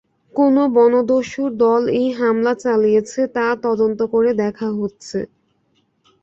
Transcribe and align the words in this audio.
কোন 0.33 0.55
বনদস্যুর 0.75 1.51
দল 1.57 1.81
এই 1.99 2.09
হামলা 2.19 2.53
চালিয়েছে, 2.63 3.21
তা 3.35 3.45
তদন্ত 3.65 3.99
করে 4.13 4.31
দেখা 4.43 4.67
হচ্ছে। 4.79 5.19